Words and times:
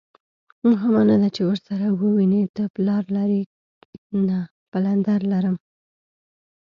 مهمه 0.69 1.01
نه 1.09 1.15
ده 1.21 1.29
چې 1.35 1.41
ورسره 1.49 1.85
ووینې، 1.99 2.41
ته 2.55 2.63
پلار 2.75 3.03
لرې؟ 3.15 3.41
نه، 4.27 4.39
پلندر 4.71 5.21
لرم. 5.31 5.55